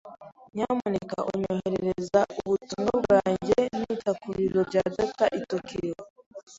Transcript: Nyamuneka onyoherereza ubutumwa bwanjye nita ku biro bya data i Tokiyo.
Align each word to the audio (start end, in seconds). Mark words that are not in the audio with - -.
Nyamuneka 0.55 1.17
onyoherereza 1.31 2.21
ubutumwa 2.43 2.91
bwanjye 3.03 3.59
nita 3.77 4.11
ku 4.19 4.27
biro 4.35 4.59
bya 4.69 4.83
data 4.97 5.25
i 5.39 5.41
Tokiyo. 5.49 5.97